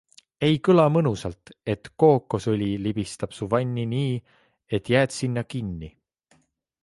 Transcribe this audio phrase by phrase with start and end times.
[0.45, 4.17] Ei kõla mõnusalt, et kookosõli libistab su vanni nii,
[4.79, 5.93] et jääd sinna kinni...